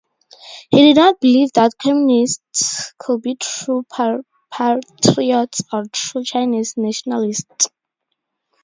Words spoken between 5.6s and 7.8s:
or true Chinese nationalists.